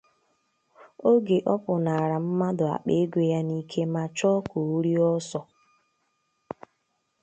oge 1.11 1.37
ọ 1.53 1.55
pụnaara 1.63 2.17
mmadụ 2.25 2.65
àkpà 2.75 2.91
ego 3.01 3.19
ya 3.31 3.39
n'ike 3.47 3.81
ma 3.93 4.03
chọọ 4.17 4.37
ka 4.49 4.57
o 4.71 4.75
rie 4.83 5.03
oso. 5.15 5.41